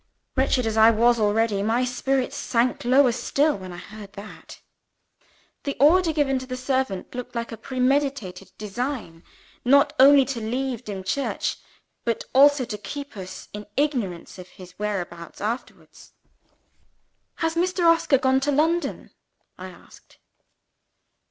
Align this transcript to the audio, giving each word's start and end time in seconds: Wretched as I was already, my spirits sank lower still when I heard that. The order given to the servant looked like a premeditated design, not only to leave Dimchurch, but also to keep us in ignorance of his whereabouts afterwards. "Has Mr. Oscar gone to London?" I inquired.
Wretched 0.35 0.65
as 0.65 0.77
I 0.77 0.89
was 0.89 1.19
already, 1.19 1.61
my 1.61 1.85
spirits 1.85 2.35
sank 2.35 2.83
lower 2.83 3.11
still 3.11 3.55
when 3.59 3.71
I 3.71 3.77
heard 3.77 4.13
that. 4.13 4.59
The 5.63 5.77
order 5.79 6.11
given 6.11 6.39
to 6.39 6.47
the 6.47 6.57
servant 6.57 7.13
looked 7.13 7.35
like 7.35 7.51
a 7.51 7.55
premeditated 7.55 8.49
design, 8.57 9.23
not 9.63 9.93
only 9.99 10.25
to 10.25 10.41
leave 10.41 10.85
Dimchurch, 10.85 11.57
but 12.03 12.23
also 12.33 12.65
to 12.65 12.79
keep 12.79 13.15
us 13.15 13.47
in 13.53 13.67
ignorance 13.77 14.39
of 14.39 14.47
his 14.47 14.73
whereabouts 14.79 15.39
afterwards. 15.39 16.13
"Has 17.35 17.53
Mr. 17.53 17.85
Oscar 17.85 18.17
gone 18.17 18.39
to 18.39 18.51
London?" 18.51 19.11
I 19.59 19.67
inquired. 19.67 20.15